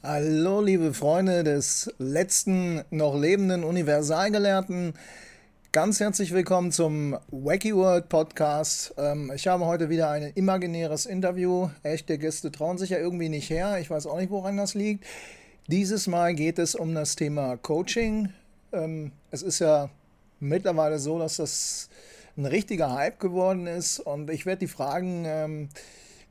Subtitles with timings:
[0.00, 4.94] Hallo, liebe Freunde des letzten noch lebenden Universalgelehrten.
[5.72, 8.94] Ganz herzlich willkommen zum Wacky World Podcast.
[8.96, 11.70] Ähm, ich habe heute wieder ein imaginäres Interview.
[11.82, 13.80] Echte Gäste trauen sich ja irgendwie nicht her.
[13.80, 15.04] Ich weiß auch nicht, woran das liegt.
[15.66, 18.32] Dieses Mal geht es um das Thema Coaching.
[18.72, 19.90] Ähm, es ist ja
[20.38, 21.88] mittlerweile so, dass das
[22.36, 25.68] ein richtiger Hype geworden ist und ich werde die Fragen ähm,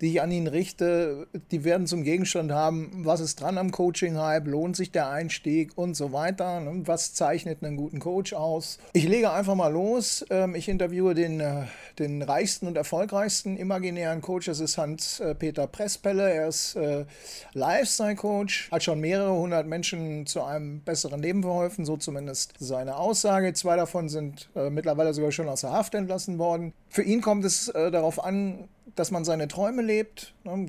[0.02, 4.48] die ich an ihn richte, die werden zum Gegenstand haben, was ist dran am Coaching-Hype,
[4.48, 6.60] lohnt sich der Einstieg und so weiter.
[6.60, 6.84] Ne?
[6.86, 8.78] Was zeichnet einen guten Coach aus?
[8.94, 10.26] Ich lege einfach mal los.
[10.30, 11.64] Ähm, ich interviewe den, äh,
[11.98, 14.46] den reichsten und erfolgreichsten imaginären Coach.
[14.46, 16.32] Das ist Hans-Peter äh, Presspelle.
[16.32, 17.06] Er ist äh,
[17.54, 23.54] Lifestyle-Coach, hat schon mehrere hundert Menschen zu einem besseren Leben verholfen, so zumindest seine Aussage.
[23.54, 26.74] Zwei davon sind mittlerweile sogar schon aus der Haft entlassen worden.
[26.90, 28.68] Für ihn kommt es darauf an,
[29.00, 30.34] dass man seine Träume lebt.
[30.44, 30.68] Ne?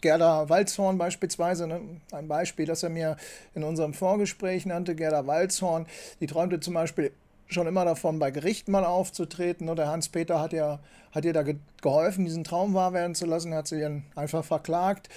[0.00, 1.80] Gerda Walzhorn beispielsweise, ne?
[2.12, 3.16] ein Beispiel, das er mir
[3.54, 5.86] in unserem Vorgespräch nannte, Gerda Walzhorn,
[6.20, 7.12] die träumte zum Beispiel
[7.46, 9.68] schon immer davon, bei Gerichten mal aufzutreten.
[9.68, 10.80] Und der Hans-Peter hat ihr,
[11.12, 11.42] hat ihr da
[11.80, 15.08] geholfen, diesen Traum wahr werden zu lassen, hat sie ihn einfach verklagt.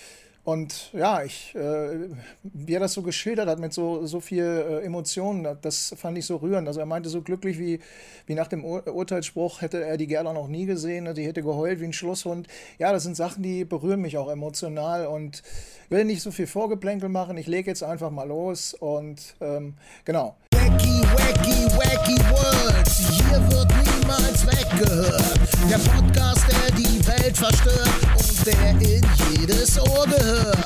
[0.43, 2.09] Und ja, ich, äh,
[2.41, 6.25] wie er das so geschildert hat mit so, so viel äh, Emotionen, das fand ich
[6.25, 6.67] so rührend.
[6.67, 7.79] Also er meinte so glücklich wie,
[8.25, 11.13] wie nach dem Ur Urteilsspruch hätte er die Gerda noch nie gesehen, ne?
[11.13, 12.47] die hätte geheult wie ein Schlusshund.
[12.79, 15.43] Ja, das sind Sachen, die berühren mich auch emotional und
[15.89, 17.37] will nicht so viel Vorgeplänkel machen.
[17.37, 19.75] Ich lege jetzt einfach mal los und ähm,
[20.05, 20.35] genau.
[20.81, 22.97] Wacky, wacky, wacky Words.
[23.09, 25.39] Hier wird niemals weggehört.
[25.69, 30.57] Der Podcast, der die Welt verstört und der in jedes Ohr gehört.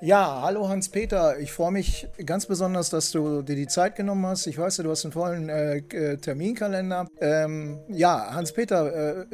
[0.00, 1.38] Ja, hallo Hans-Peter.
[1.40, 4.46] Ich freue mich ganz besonders, dass du dir die Zeit genommen hast.
[4.46, 7.08] Ich weiß ja, du hast einen vollen äh, äh Terminkalender.
[7.20, 9.26] Ähm, ja, Hans-Peter, äh,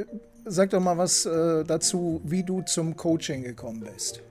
[0.47, 4.23] sag doch mal was äh, dazu, wie du zum Coaching gekommen bist.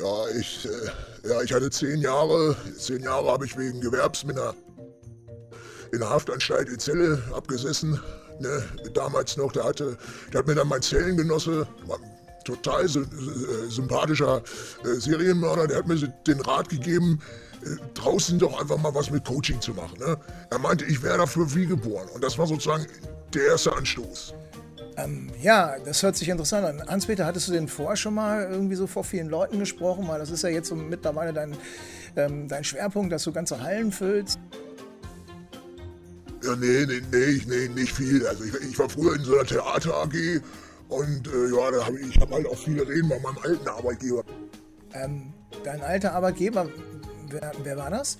[0.00, 2.56] Ja, ich, äh, ja, ich hatte zehn Jahre.
[2.78, 4.54] Zehn Jahre habe ich wegen Gewerbsminner
[5.92, 8.00] in der Haftanstalt in Zelle abgesessen.
[8.38, 9.96] Ne, damals noch, der, hatte,
[10.30, 11.66] der hat mir dann mein Zellengenosse,
[12.44, 12.88] total äh,
[13.70, 14.42] sympathischer
[14.84, 17.22] äh, Serienmörder, der hat mir den Rat gegeben,
[17.62, 19.98] äh, draußen doch einfach mal was mit Coaching zu machen.
[19.98, 20.18] Ne?
[20.50, 22.08] Er meinte, ich wäre dafür wie geboren.
[22.12, 22.86] Und das war sozusagen
[23.34, 24.34] der erste Anstoß.
[24.96, 26.88] Ähm, ja, das hört sich interessant an.
[26.88, 30.08] Hans-Peter, hattest du denn vorher schon mal irgendwie so vor vielen Leuten gesprochen?
[30.08, 31.54] Weil das ist ja jetzt so mittlerweile dein,
[32.16, 34.38] ähm, dein Schwerpunkt, dass du ganze Hallen füllst.
[36.42, 38.26] Ja, nee, nee, nee, nee nicht viel.
[38.26, 40.40] Also ich, ich war früher in so einer Theater AG
[40.88, 43.68] und äh, ja, da hab ich, ich habe halt auch viele Reden bei meinem alten
[43.68, 44.24] Arbeitgeber.
[44.94, 46.68] Ähm, dein alter Arbeitgeber,
[47.28, 48.18] wer, wer war das?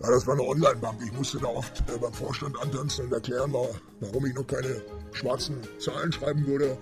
[0.00, 1.00] Ja, das war eine Online-Bank.
[1.04, 5.56] Ich musste da oft äh, beim Vorstand antanzen und erklären, warum ich noch keine schwarzen
[5.78, 6.76] Zahlen schreiben würde.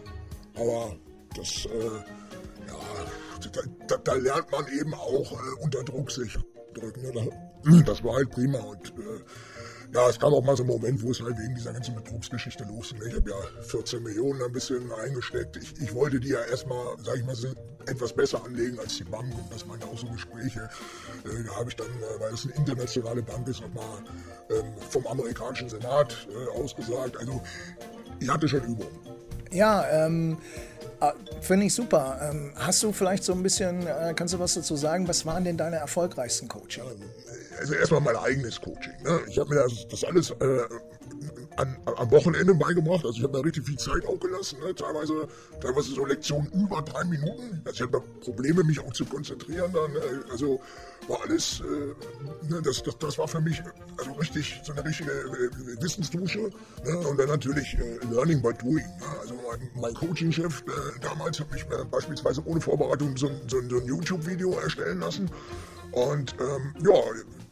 [0.57, 0.97] Aber
[1.37, 1.85] das, äh,
[2.67, 6.37] ja, da, da, da, lernt man eben auch äh, unter Druck sich
[6.75, 7.03] drücken.
[7.13, 7.83] Ne?
[7.85, 9.21] Das war halt prima und äh,
[9.95, 12.65] ja, es gab auch mal so einen Moment, wo es halt wegen dieser ganzen Betrugsgeschichte
[12.65, 13.01] losging.
[13.07, 15.57] Ich habe ja 14 Millionen ein bisschen eingesteckt.
[15.57, 17.37] Ich, ich wollte die ja erstmal, sag ich mal,
[17.87, 19.33] etwas besser anlegen als die Bank.
[19.33, 20.69] Und das waren ja auch so Gespräche.
[21.25, 24.03] Äh, da habe ich dann, äh, weil es eine internationale Bank ist, nochmal
[24.51, 27.17] ähm, vom amerikanischen Senat äh, ausgesagt.
[27.17, 27.41] Also
[28.19, 28.91] ich hatte schon Übung.
[29.53, 30.39] Ja, ähm,
[30.74, 30.74] äh,
[31.41, 32.19] finde ich super.
[32.31, 35.45] Ähm, hast du vielleicht so ein bisschen, äh, kannst du was dazu sagen, was waren
[35.45, 36.85] denn deine erfolgreichsten Coaching?
[37.59, 38.93] Also erstmal mein eigenes Coaching.
[39.03, 39.21] Ne?
[39.29, 40.61] Ich habe mir das, das alles äh,
[41.57, 43.05] an, am Wochenende beigebracht.
[43.05, 44.59] Also ich habe mir richtig viel Zeit auch gelassen.
[44.61, 44.75] Ne?
[44.75, 45.29] Teilweise,
[45.61, 47.63] teilweise so Lektionen über drei Minuten.
[47.65, 49.93] Also ich hatte Probleme, mich auch zu konzentrieren dann.
[49.93, 50.01] Ne?
[50.31, 50.61] Also
[51.09, 52.63] war alles, äh, ne?
[52.63, 53.63] das, das, das war für mich
[53.99, 56.51] also richtig so eine richtige äh, Wissensdusche.
[56.85, 56.99] Ne?
[57.09, 58.77] Und dann natürlich äh, Learning by Doing.
[58.77, 59.07] Ne?
[59.21, 63.77] Also mein, mein Coaching-Chef äh, damals hat mich äh, beispielsweise ohne Vorbereitung so, so, so
[63.77, 65.31] ein YouTube-Video erstellen lassen.
[65.95, 67.01] Und ähm, ja,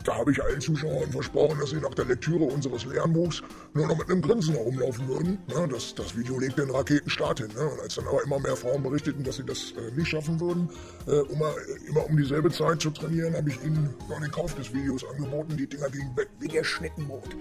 [0.05, 3.43] da habe ich allen Zuschauern versprochen, dass sie nach der Lektüre unseres Lernbuchs
[3.73, 5.39] nur noch mit einem Grinsen herumlaufen würden.
[5.47, 7.51] Ne, das, das Video legt den Raketenstart hin.
[7.55, 7.69] Ne?
[7.69, 10.69] Und als dann aber immer mehr Frauen berichteten, dass sie das äh, nicht schaffen würden,
[11.07, 11.53] äh, immer,
[11.89, 15.57] immer um dieselbe Zeit zu trainieren, habe ich ihnen noch den Kauf des Videos angeboten.
[15.57, 17.37] Die Dinger gingen weg wie der Schnittenbrot.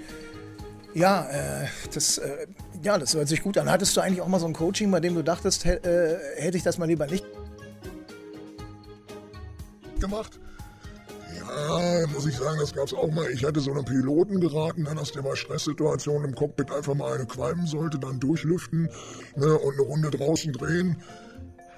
[0.94, 2.48] Ja, äh, das, äh,
[2.84, 3.72] ja, das hört sich gut an.
[3.72, 6.64] Hattest du eigentlich auch mal so ein Coaching, bei dem du dachtest, äh, hätte ich
[6.64, 7.26] das mal lieber nicht
[10.00, 10.40] gemacht?
[11.40, 13.30] Ja, muss ich sagen, das gab es auch mal.
[13.32, 17.14] Ich hatte so einen Piloten geraten, dann aus der bei Stresssituationen im Cockpit einfach mal
[17.14, 18.90] eine qualmen sollte, dann durchlüften
[19.36, 20.98] ne, und eine Runde draußen drehen.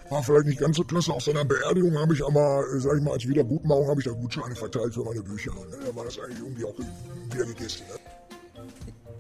[0.10, 1.14] War vielleicht nicht ganz so klasse.
[1.14, 4.56] Auf seiner Beerdigung habe ich aber, sag ich mal, als Wiedergutmachung habe ich da Gutscheine
[4.56, 5.54] verteilt für meine Bücher.
[5.54, 5.78] Ne?
[5.86, 6.76] Da war das eigentlich irgendwie auch
[7.32, 7.84] wieder gegessen.
[7.90, 8.00] Ne?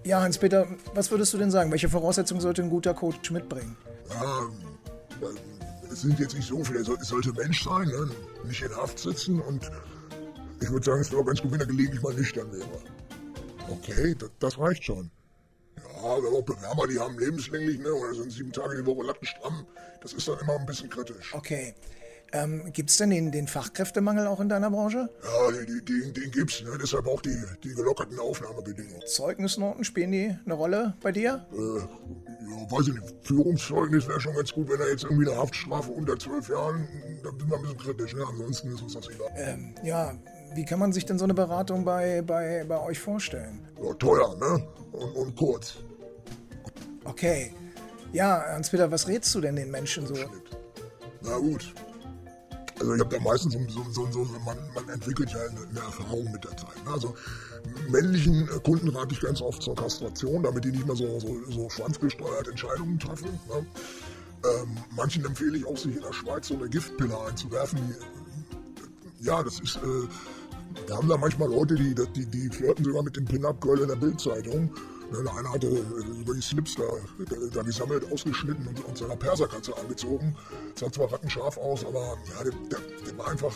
[0.05, 1.71] Ja, Hans-Peter, was würdest du denn sagen?
[1.71, 3.77] Welche Voraussetzungen sollte ein guter Coach mitbringen?
[4.09, 4.41] Ja,
[5.91, 6.81] es sind jetzt nicht so viele.
[6.81, 8.09] Es sollte Mensch sein, ne?
[8.45, 9.71] nicht in Haft sitzen und
[10.63, 12.67] ich würde sagen, es wäre ganz gut, wenn er gelegentlich mal nüchtern wäre.
[13.69, 15.11] Okay, das, das reicht schon.
[15.77, 19.05] Ja, wir haben auch Bewerber, die haben lebenslänglich, ne, oder sind sieben Tage die Woche
[19.05, 19.65] lattenstramm.
[20.01, 21.33] Das ist dann immer ein bisschen kritisch.
[21.33, 21.73] Okay.
[22.33, 25.07] Ähm, gibt es denn den, den, Fachkräftemangel auch in deiner Branche?
[25.23, 26.63] Ja, den, den, den gibt es.
[26.63, 26.71] Ne?
[26.81, 29.05] Deshalb auch die, die gelockerten Aufnahmebedingungen.
[29.05, 31.45] Zeugnisnoten, spielen die eine Rolle bei dir?
[31.51, 33.13] Äh, ja, weiß ich nicht.
[33.21, 36.87] Führungszeugnis wäre schon ganz gut, wenn er jetzt irgendwie eine Haftstrafe unter zwölf Jahren,
[37.23, 38.15] dann sind wir ein bisschen kritisch.
[38.15, 38.25] Ne?
[38.27, 39.29] Ansonsten ist uns das egal.
[39.35, 40.15] Ähm, ja,
[40.55, 43.67] wie kann man sich denn so eine Beratung bei, bei, bei euch vorstellen?
[43.81, 44.67] Ja, teuer, ne?
[44.91, 45.75] Und, und kurz.
[47.03, 47.53] Okay.
[48.11, 50.15] Ja, Hans-Peter, was rätst du denn den Menschen so?
[51.21, 51.73] Na gut,
[52.83, 56.29] also ich habe da meistens so, so, so, man, man entwickelt ja eine, eine, Erfahrung
[56.31, 56.83] mit der Zeit.
[56.85, 56.91] Ne?
[56.91, 57.15] Also
[57.89, 61.69] männlichen Kunden rate ich ganz oft zur Kastration, damit die nicht mehr so, so, so
[61.69, 63.39] schwanzgesteuert Entscheidungen treffen.
[63.47, 63.65] Ne?
[64.43, 67.79] Ähm, manchen empfehle ich auch, sich in der Schweiz so eine Giftpille einzuwerfen.
[67.87, 70.07] Die, ja, das ist, äh,
[70.87, 73.95] wir haben da manchmal Leute, die, die, die flirten sogar mit dem Pin-Up-Girl in der
[73.95, 74.69] Bildzeitung.
[75.11, 76.83] Ne, einer hatte über die Slips da,
[77.29, 80.35] da, da gesammelt, ausgeschnitten und, und seiner Perserkatze angezogen.
[80.75, 83.53] Sah zwar rattenscharf aus, aber ja, der, der, der war einfach,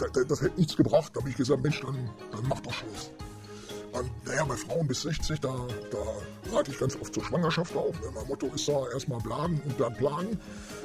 [0.00, 1.12] der, das hätte nichts gebracht.
[1.14, 3.10] Da habe ich gesagt, Mensch, dann, dann mach doch Schluss.
[4.24, 5.54] Naja, bei Frauen bis 60, da,
[5.90, 7.94] da rate ich ganz oft zur Schwangerschaft auf.
[8.14, 10.38] Mein Motto ist da erstmal planen und dann planen.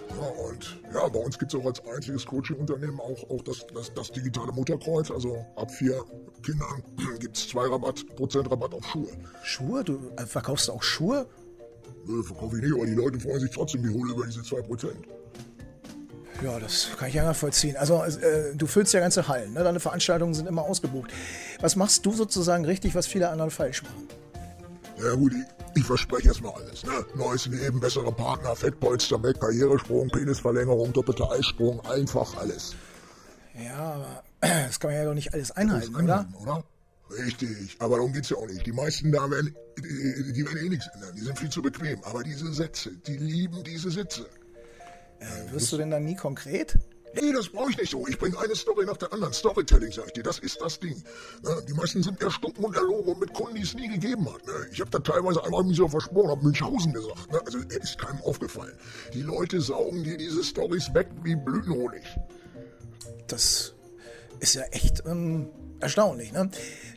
[0.10, 3.94] Ja, und ja, bei uns gibt es auch als einziges Coaching-Unternehmen auch, auch das, das,
[3.94, 5.12] das, digitale Mutterkreuz.
[5.12, 6.04] Also ab vier
[6.44, 6.84] Kindern
[7.20, 9.10] gibt es zwei Rabatt, Prozent Rabatt auf Schuhe.
[9.44, 9.84] Schuhe?
[9.84, 11.28] Du äh, verkaufst auch Schuhe?
[12.06, 14.62] Nö, verkaufe ich nicht, aber die Leute freuen sich trotzdem die Hole über diese zwei
[14.62, 15.08] Prozent.
[16.44, 17.78] Ja, das kann ich ja nachvollziehen.
[17.78, 19.64] Also äh, du füllst ja ganze Hallen, ne?
[19.64, 21.12] deine Veranstaltungen sind immer ausgebucht.
[21.60, 24.08] Was machst du sozusagen richtig, was viele andere falsch machen?
[24.98, 26.84] Ja gut, ich, ich verspreche jetzt mal alles.
[26.84, 27.06] Ne?
[27.16, 32.76] Neues Leben, bessere Partner, Fettpolster weg, Karrieresprung, Penisverlängerung, doppelter Eisprung, einfach alles.
[33.64, 34.24] Ja, aber
[34.68, 36.28] das kann man ja doch nicht alles einhalten, oder?
[36.42, 36.64] oder?
[37.12, 38.66] Richtig, aber darum geht es ja auch nicht.
[38.66, 41.14] Die meisten da werden, die, die werden eh nichts ändern.
[41.16, 42.02] Die sind viel zu bequem.
[42.04, 44.26] Aber diese Sätze, die lieben diese Sitze.
[45.22, 46.78] Äh, wirst du denn dann nie konkret?
[47.14, 48.08] Nee, das brauche ich nicht so.
[48.08, 49.34] Ich bringe eine Story nach der anderen.
[49.34, 51.04] Storytelling, sag ich dir, das ist das Ding.
[51.44, 54.46] Na, die meisten sind erstunken und erlogen mit Kunden, die es nie gegeben hat.
[54.48, 54.54] Ne?
[54.72, 57.32] Ich habe da teilweise einmal mich so versprochen, habe Münchhausen gesagt.
[57.32, 57.42] Ne?
[57.46, 58.74] Also er ist keinem aufgefallen.
[59.14, 62.04] Die Leute saugen dir diese Stories weg wie Blütenhonig.
[63.28, 63.74] Das
[64.42, 65.48] ist ja echt ähm,
[65.80, 66.32] erstaunlich.
[66.34, 66.50] Ne?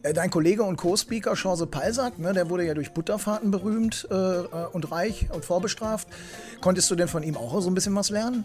[0.02, 4.14] Äh, dein Kollege und Co-Speaker Chance Palsack, ne, der wurde ja durch Butterfahrten berühmt äh,
[4.14, 6.08] äh, und reich und vorbestraft.
[6.60, 8.44] Konntest du denn von ihm auch so ein bisschen was lernen?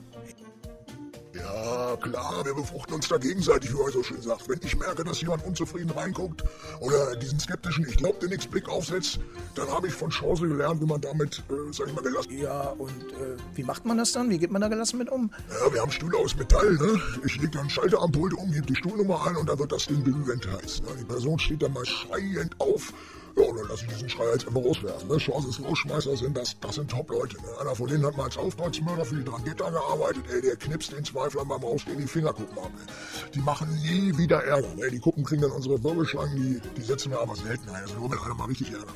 [1.90, 4.48] Ja, klar, wir befruchten uns da gegenseitig, wie er so schön sagt.
[4.48, 6.44] Wenn ich merke, dass jemand unzufrieden reinguckt
[6.82, 9.20] oder diesen skeptischen Ich glaub dir nichts Blick aufsetzt,
[9.56, 12.38] dann habe ich von Chance gelernt, wie man damit, äh, sag ich mal, gelassen.
[12.38, 14.30] Ja, und äh, wie macht man das dann?
[14.30, 15.32] Wie geht man da gelassen mit um?
[15.50, 17.02] Ja, wir haben Stühle aus Metall, ne?
[17.26, 19.72] Ich leg dann einen Schalter am Pult um, gebe die Stuhlnummer ein und dann wird
[19.72, 20.84] das Ding glühend heiß.
[20.84, 20.90] Ne?
[21.00, 22.94] Die Person steht dann mal schreiend auf
[23.40, 25.08] ja, dann lasse ich diesen Schrei jetzt einfach rauswerfen.
[25.08, 25.18] Ne?
[25.18, 27.38] Chance Rausschmeißer sind das, das sind Top-Leute.
[27.38, 27.48] Ne?
[27.62, 30.24] Einer von denen hat mal als Auftragsmörder für die Drangetta gearbeitet.
[30.34, 32.72] Ey, der knipst den Zweifler beim Rausgehen die Fingerkuppen ab.
[32.76, 33.32] Ey.
[33.32, 34.74] Die machen nie wieder Ärger.
[34.76, 34.90] Ne?
[34.92, 37.84] Die Kuppen kriegen dann unsere Wirbelschlangen, die, die setzen wir aber selten ein.
[37.84, 38.94] Also nur wenn einer mal richtig Ärger.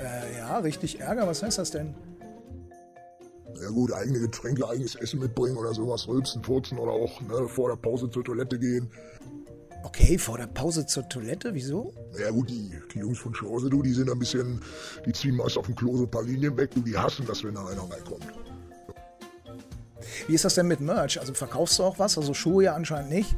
[0.00, 1.26] Äh, ja, richtig Ärger.
[1.26, 1.94] Was heißt das denn?
[3.60, 7.68] Ja gut, eigene Getränke, eigenes Essen mitbringen oder sowas, rülpsen, furzen oder auch ne, vor
[7.68, 8.90] der Pause zur Toilette gehen.
[9.84, 11.92] Okay, vor der Pause zur Toilette, wieso?
[12.18, 14.60] Ja gut, die, die Jungs von Chance, du, die sind ein bisschen,
[15.04, 17.42] die ziehen meist auf dem Klo so ein paar Linien weg, du, die hassen das,
[17.42, 18.26] wenn da einer reinkommt.
[20.26, 21.18] Wie ist das denn mit Merch?
[21.18, 22.16] Also verkaufst du auch was?
[22.16, 23.34] Also Schuhe ja anscheinend nicht.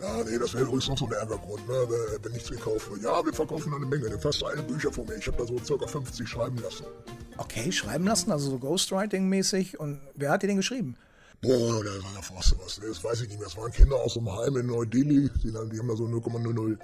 [0.00, 1.74] Ja, nee, das wäre übrigens noch so ein Ärgergrund, ne,
[2.22, 3.02] wenn nichts gekauft wird.
[3.02, 5.16] Ja, wir verkaufen eine Menge, fast alle Bücher von mir.
[5.16, 6.86] Ich habe da so circa 50 schreiben lassen.
[7.36, 9.78] Okay, schreiben lassen, also so Ghostwriting-mäßig.
[9.78, 10.96] Und wer hat dir den geschrieben?
[11.40, 12.80] Boah, da, da fragst du was.
[12.80, 13.48] Das weiß ich nicht mehr.
[13.48, 15.30] Das waren Kinder aus dem Heim in Neu-Delhi.
[15.42, 16.78] Die, die, haben da so 0,00,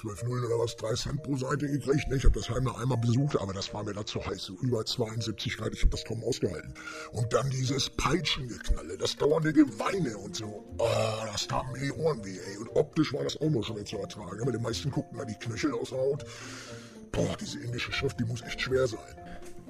[0.00, 2.08] 12 Nullen oder was, 3 Cent pro Seite gekriegt.
[2.08, 2.16] Ne?
[2.16, 4.42] Ich habe das Heim noch einmal besucht, aber das war mir da zu heiß.
[4.42, 6.74] So über 72 Grad, ich habe das kaum ausgehalten.
[7.12, 10.64] Und dann dieses Peitschengeknalle, das dauernde Geweine und so.
[10.78, 10.86] Oh,
[11.32, 12.56] das tat mir die Ohren weh, ey.
[12.58, 14.40] Und optisch war das auch nur nicht zu ertragen.
[14.42, 16.24] Aber die meisten guckten da die Knöchel aus der Haut.
[17.12, 19.19] Boah, diese indische Schrift, die muss echt schwer sein.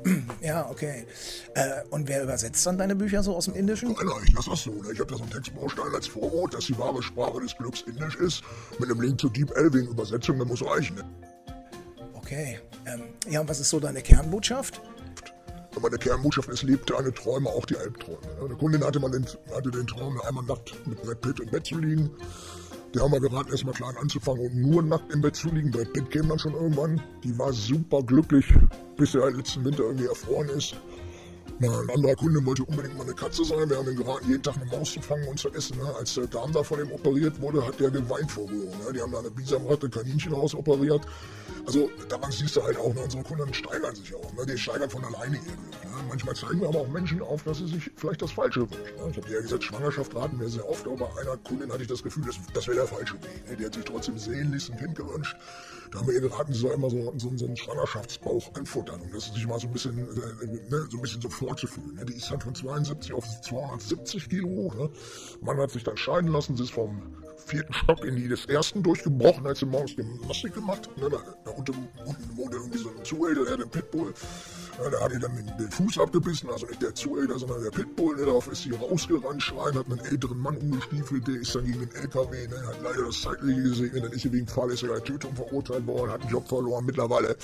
[0.40, 1.06] Ja, okay.
[1.54, 3.92] Äh, und wer übersetzt dann deine Bücher so aus dem Indischen?
[3.92, 4.70] Nein, nein, das ist so.
[4.70, 4.92] Ne?
[4.92, 8.16] Ich habe da so einen Textbaustein als Vorwort, dass die wahre Sprache des Glücks Indisch
[8.16, 8.42] ist.
[8.78, 10.96] Mit einem Link zur Deep Elving Übersetzung, das muss reichen.
[10.96, 11.04] Ne?
[12.14, 12.60] Okay.
[12.86, 14.80] Ähm, ja, und was ist so deine Kernbotschaft?
[15.80, 18.20] Meine Kernbotschaft ist, lebt deine Träume, auch die Albträume.
[18.38, 18.44] Ne?
[18.44, 21.66] Eine Kundin hatte, mal den, hatte den Traum, einmal nackt mit Brad Pitt im Bett
[21.66, 22.10] zu liegen.
[22.94, 25.70] Der haben wir geraten, erstmal klein anzufangen und nur nackt im Bett zu liegen.
[25.70, 27.00] Das Bett käme dann schon irgendwann.
[27.22, 28.46] Die war super glücklich,
[28.96, 30.74] bis er letzten Winter irgendwie erfroren ist.
[31.58, 33.68] Na, ein anderer Kunde wollte unbedingt mal eine Katze sein.
[33.68, 35.76] Wir haben ihn geraten, jeden Tag eine Maus zu fangen und zu essen.
[35.78, 35.94] Ne?
[35.96, 38.78] Als der Darm da von ihm operiert wurde, hat der geweint vor Rührung.
[38.84, 38.92] Ne?
[38.94, 41.02] Die haben da eine Bisamratte, Kaninchen rausoperiert.
[41.66, 43.02] Also daran siehst du halt auch, ne?
[43.02, 44.32] unsere Kunden steigern sich auch.
[44.34, 44.46] Ne?
[44.46, 45.86] Die steigern von alleine irgendwie.
[45.86, 46.04] Ne?
[46.08, 48.96] Manchmal zeigen wir aber auch Menschen auf, dass sie sich vielleicht das Falsche wünschen.
[48.98, 49.10] Ne?
[49.10, 51.82] Ich habe dir ja gesagt, Schwangerschaft raten wir sehr oft, aber bei einer Kundin hatte
[51.82, 53.48] ich das Gefühl, das, das wäre der falsche Weg.
[53.48, 53.56] Ne?
[53.56, 55.36] Die hat sich trotzdem sehnlichst ein Kind gewünscht.
[55.90, 59.12] Da haben wir ihr geraten, sie soll immer so, so, so einen Schwangerschaftsbauch anfuttern, um
[59.12, 60.86] das sich mal so ein bisschen, äh, ne?
[60.88, 61.94] so ein bisschen so vorzufühlen.
[61.94, 62.04] Ne?
[62.04, 64.72] Die ist dann von 72 auf 270 Kilo.
[64.76, 64.90] Ne?
[65.40, 67.02] Mann hat sich dann scheiden lassen, sie ist vom
[67.44, 70.96] vierten Stock in die des ersten durchgebrochen, als sie morgens Gymnastik gemacht hat.
[70.98, 71.10] Ne?
[71.10, 71.72] Da, da unten,
[72.06, 74.14] unten wohnte irgendwie so ein Zuhälter, der Pitbull.
[74.78, 77.70] Ja, da hat ihr dann den, den, Fuß abgebissen, also nicht der Zuhälter, sondern der
[77.70, 78.16] Pitbull.
[78.16, 78.26] Ne?
[78.26, 81.94] Darauf ist sie rausgerannt, schreien, hat einen älteren Mann umgestiefelt, der ist dann gegen den
[81.94, 82.66] LKW, ne?
[82.66, 86.30] hat leider das Zeitliche gesehen, dann ist sie wegen fahrlässiger Tötung verurteilt worden, hat einen
[86.30, 87.36] Job verloren, mittlerweile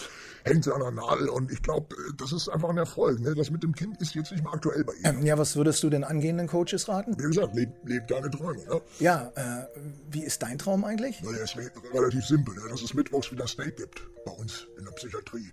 [0.45, 3.21] hängt sie an der Nadel und ich glaube, das ist einfach ein Erfolg.
[3.21, 3.35] Ne?
[3.35, 5.18] Das mit dem Kind ist jetzt nicht mehr aktuell bei ihr.
[5.23, 7.18] Ja, was würdest du den angehenden Coaches raten?
[7.18, 8.64] Wie gesagt, lebt leb deine Träume.
[8.64, 8.80] Ne?
[9.00, 9.66] Ja, äh,
[10.11, 11.21] wie ist dein Traum eigentlich?
[11.23, 11.56] Na, der ist
[11.92, 12.54] relativ simpel.
[12.54, 12.62] Ne?
[12.71, 15.52] Dass es mittwochs wieder Steak gibt bei uns in der Psychiatrie.